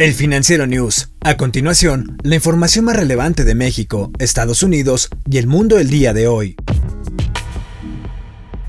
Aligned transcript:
El 0.00 0.14
Financiero 0.14 0.66
News. 0.66 1.10
A 1.20 1.36
continuación, 1.36 2.16
la 2.22 2.36
información 2.36 2.86
más 2.86 2.96
relevante 2.96 3.44
de 3.44 3.54
México, 3.54 4.10
Estados 4.18 4.62
Unidos 4.62 5.10
y 5.30 5.36
el 5.36 5.46
mundo 5.46 5.78
el 5.78 5.90
día 5.90 6.14
de 6.14 6.26
hoy. 6.26 6.56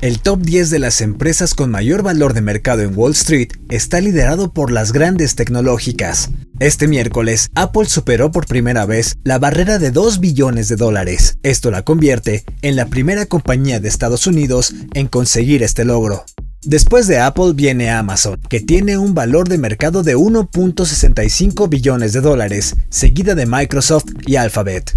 El 0.00 0.20
top 0.20 0.40
10 0.42 0.70
de 0.70 0.78
las 0.78 1.00
empresas 1.00 1.54
con 1.54 1.72
mayor 1.72 2.04
valor 2.04 2.32
de 2.32 2.42
mercado 2.42 2.82
en 2.82 2.96
Wall 2.96 3.10
Street 3.10 3.48
está 3.70 4.00
liderado 4.00 4.52
por 4.52 4.70
las 4.70 4.92
grandes 4.92 5.34
tecnológicas. 5.34 6.30
Este 6.60 6.86
miércoles, 6.86 7.48
Apple 7.56 7.86
superó 7.86 8.30
por 8.30 8.46
primera 8.46 8.86
vez 8.86 9.16
la 9.24 9.40
barrera 9.40 9.80
de 9.80 9.90
2 9.90 10.20
billones 10.20 10.68
de 10.68 10.76
dólares. 10.76 11.38
Esto 11.42 11.72
la 11.72 11.82
convierte 11.82 12.44
en 12.62 12.76
la 12.76 12.86
primera 12.86 13.26
compañía 13.26 13.80
de 13.80 13.88
Estados 13.88 14.28
Unidos 14.28 14.76
en 14.94 15.08
conseguir 15.08 15.64
este 15.64 15.84
logro. 15.84 16.24
Después 16.66 17.06
de 17.06 17.20
Apple 17.20 17.52
viene 17.54 17.90
Amazon, 17.90 18.40
que 18.48 18.58
tiene 18.58 18.98
un 18.98 19.14
valor 19.14 19.48
de 19.48 19.56
mercado 19.56 20.02
de 20.02 20.16
1.65 20.16 21.68
billones 21.68 22.12
de 22.12 22.20
dólares, 22.20 22.74
seguida 22.88 23.36
de 23.36 23.46
Microsoft 23.46 24.06
y 24.26 24.34
Alphabet. 24.34 24.96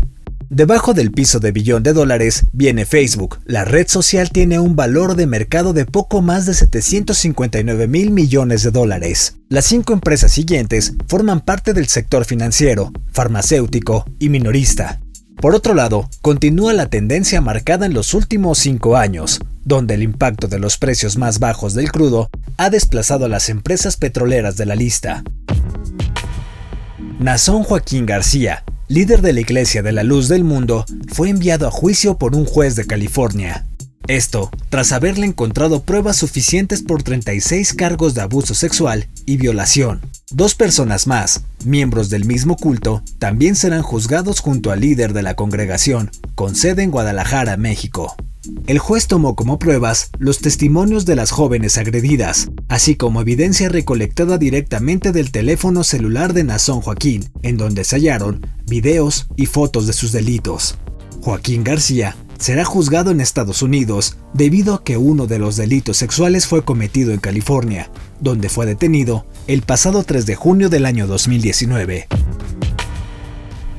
Debajo 0.50 0.96
del 0.96 1.12
piso 1.12 1.40
de 1.40 1.52
billón 1.52 1.84
de 1.84 1.94
dólares 1.94 2.48
viene 2.54 2.88
Facebook. 2.88 3.38
La 3.46 3.66
red 3.66 3.88
social 3.88 4.32
tiene 4.32 4.58
un 4.58 4.76
valor 4.76 5.16
de 5.16 5.28
mercado 5.28 5.74
de 5.74 5.86
poco 5.86 6.24
más 6.24 6.48
de 6.48 6.56
759 6.56 7.88
mil 7.88 8.10
millones 8.10 8.64
de 8.64 8.72
dólares. 8.72 9.36
Las 9.48 9.66
cinco 9.66 9.94
empresas 9.94 10.32
siguientes 10.32 10.94
forman 11.08 11.42
parte 11.42 11.74
del 11.74 11.86
sector 11.86 12.26
financiero, 12.26 12.92
farmacéutico 13.12 14.06
y 14.18 14.30
minorista. 14.30 15.02
Por 15.40 15.56
otro 15.56 15.74
lado, 15.76 16.10
continúa 16.22 16.74
la 16.74 16.90
tendencia 16.90 17.40
marcada 17.40 17.86
en 17.86 17.94
los 17.94 18.14
últimos 18.14 18.58
cinco 18.58 18.98
años, 18.98 19.40
donde 19.70 19.94
el 19.94 20.02
impacto 20.02 20.48
de 20.48 20.58
los 20.58 20.80
precios 20.80 21.16
más 21.16 21.38
bajos 21.38 21.76
del 21.76 21.92
crudo 21.92 22.32
ha 22.58 22.72
desplazado 22.72 23.26
a 23.26 23.30
las 23.30 23.50
empresas 23.50 23.98
petroleras 23.98 24.58
de 24.58 24.66
la 24.66 24.76
lista. 24.76 25.24
Nazón 27.20 27.64
Joaquín 27.64 28.08
García, 28.08 28.64
líder 28.88 29.22
de 29.22 29.32
la 29.32 29.42
Iglesia 29.42 29.84
de 29.84 29.92
la 29.92 30.02
Luz 30.02 30.28
del 30.28 30.44
Mundo, 30.44 30.86
fue 31.14 31.30
enviado 31.30 31.68
a 31.68 31.72
juicio 31.72 32.18
por 32.18 32.36
un 32.36 32.46
juez 32.46 32.76
de 32.76 32.88
California. 32.88 33.68
Esto, 34.08 34.50
tras 34.70 34.92
haberle 34.92 35.28
encontrado 35.28 35.84
pruebas 35.84 36.18
suficientes 36.18 36.82
por 36.82 37.04
36 37.04 37.76
cargos 37.76 38.16
de 38.16 38.22
abuso 38.22 38.56
sexual 38.56 39.08
y 39.28 39.38
violación. 39.38 40.02
Dos 40.32 40.56
personas 40.56 41.06
más, 41.06 41.44
miembros 41.64 42.10
del 42.10 42.26
mismo 42.26 42.58
culto, 42.58 43.04
también 43.20 43.56
serán 43.56 43.84
juzgados 43.84 44.40
junto 44.40 44.72
al 44.72 44.80
líder 44.80 45.14
de 45.14 45.22
la 45.22 45.36
congregación, 45.36 46.10
con 46.34 46.56
sede 46.56 46.82
en 46.82 46.90
Guadalajara, 46.90 47.56
México. 47.56 48.16
El 48.68 48.80
juez 48.80 49.08
tomó 49.08 49.36
como 49.36 49.60
pruebas 49.60 50.12
los 50.18 50.40
testimonios 50.40 51.06
de 51.06 51.16
las 51.16 51.32
jóvenes 51.32 51.78
agredidas, 51.78 52.50
así 52.70 52.96
como 52.96 53.20
evidencia 53.20 53.68
recolectada 53.68 54.38
directamente 54.38 55.12
del 55.12 55.32
teléfono 55.32 55.84
celular 55.84 56.32
de 56.34 56.46
Nazón 56.46 56.80
Joaquín, 56.80 57.30
en 57.42 57.58
donde 57.58 57.84
se 57.84 57.98
hallaron 57.98 58.46
videos 58.66 59.28
y 59.36 59.46
fotos 59.46 59.88
de 59.88 59.94
sus 59.94 60.14
delitos. 60.14 60.78
Joaquín 61.22 61.66
García 61.66 62.16
será 62.38 62.64
juzgado 62.64 63.12
en 63.12 63.20
Estados 63.20 63.62
Unidos 63.62 64.16
debido 64.34 64.74
a 64.74 64.84
que 64.86 64.96
uno 64.96 65.28
de 65.28 65.40
los 65.40 65.58
delitos 65.58 65.98
sexuales 65.98 66.48
fue 66.48 66.64
cometido 66.64 67.12
en 67.12 67.20
California, 67.20 67.92
donde 68.22 68.48
fue 68.48 68.66
detenido 68.66 69.26
el 69.48 69.64
pasado 69.64 70.04
3 70.04 70.26
de 70.26 70.36
junio 70.36 70.70
del 70.70 70.86
año 70.86 71.08
2019. 71.08 72.08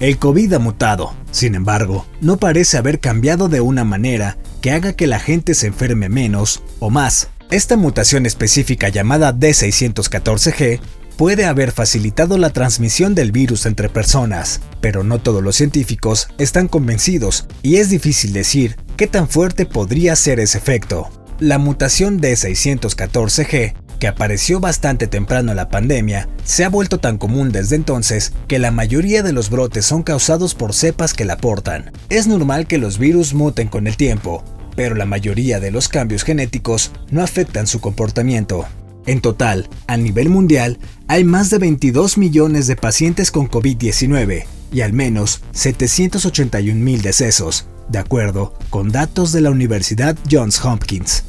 El 0.01 0.19
COVID 0.19 0.55
ha 0.55 0.59
mutado, 0.59 1.15
sin 1.31 1.55
embargo, 1.55 2.07
no 2.23 2.39
parece 2.39 2.79
haber 2.79 3.01
cambiado 3.01 3.49
de 3.49 3.61
una 3.61 3.85
manera 3.85 4.39
que 4.61 4.73
haga 4.73 4.93
que 4.93 5.07
la 5.07 5.19
gente 5.19 5.55
se 5.55 5.67
enferme 5.67 6.09
menos 6.09 6.63
o 6.79 6.91
más. 6.91 7.29
Esta 7.51 7.77
mutación 7.77 8.27
específica 8.27 8.89
llamada 8.89 9.35
D614G 9.35 10.81
puede 11.17 11.45
haber 11.45 11.73
facilitado 11.73 12.39
la 12.39 12.51
transmisión 12.51 13.15
del 13.15 13.33
virus 13.33 13.67
entre 13.67 13.89
personas, 13.89 14.61
pero 14.81 15.05
no 15.05 15.19
todos 15.19 15.43
los 15.43 15.57
científicos 15.57 16.29
están 16.39 16.69
convencidos 16.69 17.47
y 17.63 17.77
es 17.77 17.91
difícil 17.91 18.33
decir 18.33 18.77
qué 18.97 19.07
tan 19.07 19.29
fuerte 19.29 19.67
podría 19.67 20.17
ser 20.17 20.41
ese 20.41 20.59
efecto. 20.59 21.11
La 21.39 21.59
mutación 21.59 22.21
D614G, 22.21 23.75
que 24.01 24.09
apareció 24.09 24.59
bastante 24.59 25.07
temprano 25.07 25.53
en 25.53 25.57
la 25.57 25.69
pandemia, 25.69 26.29
se 26.43 26.65
ha 26.65 26.69
vuelto 26.69 26.99
tan 26.99 27.19
común 27.19 27.53
desde 27.53 27.77
entonces 27.77 28.33
que 28.49 28.59
la 28.59 28.73
mayoría 28.73 29.23
de 29.23 29.33
los 29.33 29.51
brotes 29.51 29.85
son 29.85 30.03
causados 30.03 30.57
por 30.57 30.75
cepas 30.75 31.15
que 31.15 31.25
la 31.25 31.37
portan. 31.37 31.93
Es 32.09 32.27
normal 32.27 32.67
que 32.67 32.79
los 32.79 32.99
virus 32.99 33.35
muten 33.35 33.69
con 33.69 33.87
el 33.87 33.97
tiempo, 33.97 34.43
pero 34.75 34.97
la 34.97 35.05
mayoría 35.05 35.61
de 35.61 35.71
los 35.71 35.89
cambios 35.89 36.25
genéticos 36.25 36.91
no 37.11 37.23
afectan 37.23 37.67
su 37.67 37.81
comportamiento. 37.81 38.67
En 39.07 39.21
total, 39.21 39.69
a 39.87 39.97
nivel 39.97 40.31
mundial, 40.31 40.79
hay 41.07 41.25
más 41.25 41.51
de 41.51 41.59
22 41.59 42.19
millones 42.19 42.67
de 42.67 42.77
pacientes 42.77 43.31
con 43.31 43.49
COVID-19 43.49 44.45
y 44.73 44.81
al 44.81 44.93
menos 44.93 45.43
781 45.53 46.83
mil 46.83 47.03
decesos, 47.03 47.67
de 47.89 47.99
acuerdo 47.99 48.55
con 48.71 48.91
datos 48.91 49.33
de 49.33 49.43
la 49.43 49.51
Universidad 49.51 50.17
Johns 50.31 50.65
Hopkins. 50.65 51.25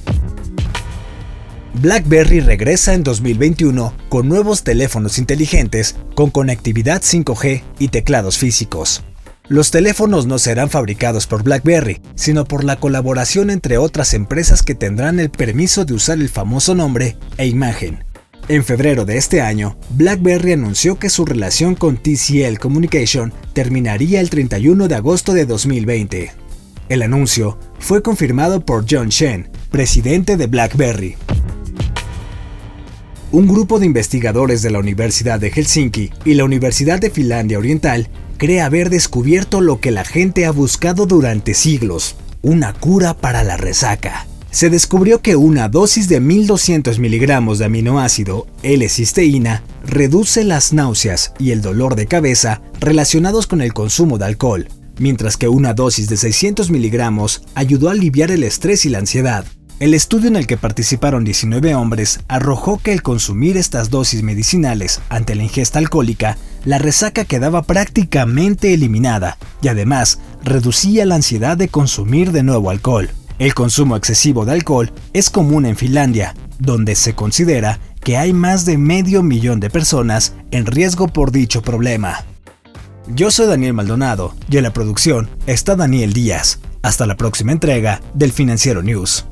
BlackBerry 1.74 2.42
regresa 2.42 2.94
en 2.94 3.04
2021 3.04 3.94
con 4.09 4.28
nuevos 4.28 4.64
teléfonos 4.64 5.18
inteligentes 5.18 5.96
con 6.16 6.30
conectividad 6.30 7.02
5G 7.02 7.64
y 7.80 7.88
teclados 7.88 8.38
físicos. 8.38 9.04
Los 9.48 9.72
teléfonos 9.72 10.28
no 10.28 10.38
serán 10.38 10.70
fabricados 10.70 11.28
por 11.28 11.44
BlackBerry, 11.44 12.02
sino 12.16 12.44
por 12.44 12.66
la 12.66 12.76
colaboración 12.76 13.50
entre 13.50 13.78
otras 13.78 14.14
empresas 14.14 14.64
que 14.64 14.76
tendrán 14.76 15.20
el 15.20 15.30
permiso 15.30 15.86
de 15.86 15.94
usar 15.94 16.20
el 16.20 16.30
famoso 16.30 16.76
nombre 16.76 17.16
e 17.38 17.48
imagen. 17.48 18.04
En 18.50 18.66
febrero 18.66 19.06
de 19.06 19.18
este 19.18 19.40
año, 19.40 19.78
BlackBerry 19.92 20.54
anunció 20.54 21.00
que 21.00 21.10
su 21.10 21.26
relación 21.26 21.76
con 21.76 21.96
TCL 21.98 22.58
Communication 22.60 23.34
terminaría 23.54 24.20
el 24.20 24.30
31 24.30 24.90
de 24.90 24.96
agosto 24.96 25.34
de 25.34 25.46
2020. 25.46 26.34
El 26.90 27.02
anuncio 27.02 27.58
fue 27.80 28.02
confirmado 28.02 28.66
por 28.66 28.86
John 28.90 29.08
Shen, 29.08 29.50
presidente 29.72 30.36
de 30.36 30.48
BlackBerry. 30.48 31.16
Un 33.34 33.47
grupo 33.47 33.80
de 33.80 33.86
investigadores 33.86 34.62
de 34.62 34.72
la 34.72 34.80
Universidad 34.80 35.40
de 35.40 35.52
Helsinki 35.52 36.12
y 36.25 36.34
la 36.34 36.44
Universidad 36.44 37.00
de 37.00 37.09
Finlandia 37.09 37.59
Oriental 37.59 38.09
cree 38.38 38.59
haber 38.59 38.90
descubierto 38.90 39.62
lo 39.62 39.80
que 39.80 39.92
la 39.92 40.03
gente 40.03 40.46
ha 40.46 40.52
buscado 40.52 41.06
durante 41.06 41.53
siglos, 41.53 42.18
una 42.42 42.74
cura 42.74 43.14
para 43.16 43.46
la 43.46 43.56
resaca. 43.56 44.28
Se 44.50 44.69
descubrió 44.69 45.22
que 45.22 45.38
una 45.38 45.69
dosis 45.69 46.09
de 46.09 46.19
1200 46.19 47.00
miligramos 47.00 47.58
de 47.58 47.66
aminoácido 47.66 48.47
L-cisteína 48.64 49.63
reduce 49.88 50.44
las 50.44 50.74
náuseas 50.74 51.31
y 51.40 51.52
el 51.52 51.62
dolor 51.62 51.96
de 51.96 52.08
cabeza 52.08 52.62
relacionados 52.81 53.48
con 53.48 53.62
el 53.62 53.74
consumo 53.74 54.18
de 54.18 54.25
alcohol, 54.25 54.68
mientras 55.00 55.38
que 55.38 55.48
una 55.48 55.74
dosis 55.74 56.09
de 56.09 56.18
600 56.18 56.69
miligramos 56.69 57.44
ayudó 57.56 57.88
a 57.88 57.94
aliviar 57.94 58.30
el 58.30 58.44
estrés 58.44 58.86
y 58.86 58.90
la 58.90 58.98
ansiedad. 58.98 59.46
El 59.81 59.96
estudio 59.96 60.28
en 60.28 60.36
el 60.36 60.46
que 60.46 60.58
participaron 60.58 61.24
19 61.24 61.74
hombres 61.74 62.19
arrojó 62.28 62.78
que 62.78 62.94
el 62.94 63.02
consumir 63.02 63.58
estas 63.58 63.90
dosis 63.90 64.22
medicinales 64.22 65.02
ante 65.09 65.34
la 65.34 65.42
ingesta 65.42 65.80
alcohólica, 65.80 66.38
la 66.66 66.78
resaca 66.78 67.25
quedaba 67.25 67.64
prácticamente 67.64 68.75
eliminada 68.75 69.40
y 69.59 69.69
además 69.69 70.19
reducía 70.44 71.03
la 71.08 71.16
ansiedad 71.16 71.58
de 71.58 71.68
consumir 71.68 72.31
de 72.31 72.44
nuevo 72.44 72.69
alcohol. 72.69 73.09
El 73.40 73.56
consumo 73.56 73.96
excesivo 73.96 74.46
de 74.46 74.52
alcohol 74.52 74.92
es 75.14 75.31
común 75.31 75.66
en 75.66 75.75
Finlandia, 75.75 76.36
donde 76.59 76.94
se 76.94 77.16
considera 77.16 77.80
que 78.02 78.18
hay 78.18 78.34
más 78.34 78.66
de 78.66 78.78
medio 78.78 79.24
millón 79.24 79.59
de 79.59 79.72
personas 79.72 80.36
en 80.52 80.68
riesgo 80.68 81.08
por 81.08 81.31
dicho 81.31 81.63
problema. 81.63 82.24
Yo 83.08 83.31
soy 83.31 83.48
Daniel 83.48 83.74
Maldonado 83.74 84.36
y 84.48 84.58
en 84.58 84.63
la 84.63 84.74
producción 84.74 85.28
está 85.48 85.75
Daniel 85.75 86.13
Díaz. 86.13 86.59
Hasta 86.84 87.08
la 87.08 87.18
próxima 87.18 87.52
entrega 87.52 88.00
del 88.13 88.31
Financiero 88.31 88.84
News. 88.84 89.25